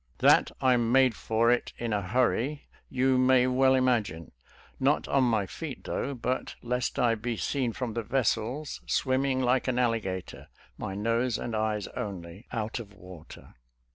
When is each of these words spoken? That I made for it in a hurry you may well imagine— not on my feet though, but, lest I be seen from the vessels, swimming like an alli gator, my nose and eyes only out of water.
That 0.17 0.49
I 0.59 0.75
made 0.77 1.13
for 1.13 1.51
it 1.51 1.73
in 1.77 1.93
a 1.93 2.01
hurry 2.01 2.67
you 2.89 3.19
may 3.19 3.45
well 3.45 3.75
imagine— 3.75 4.31
not 4.89 5.07
on 5.07 5.23
my 5.25 5.45
feet 5.45 5.83
though, 5.83 6.15
but, 6.15 6.55
lest 6.63 6.97
I 6.97 7.13
be 7.13 7.37
seen 7.37 7.71
from 7.71 7.93
the 7.93 8.01
vessels, 8.01 8.81
swimming 8.87 9.43
like 9.43 9.67
an 9.67 9.77
alli 9.77 9.99
gator, 9.99 10.47
my 10.75 10.95
nose 10.95 11.37
and 11.37 11.55
eyes 11.55 11.85
only 11.89 12.47
out 12.51 12.79
of 12.79 12.95
water. 12.95 13.53